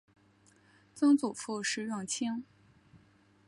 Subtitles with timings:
[0.95, 2.43] 曾祖父石永清。